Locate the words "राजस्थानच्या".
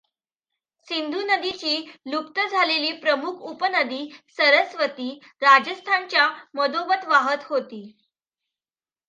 5.41-6.27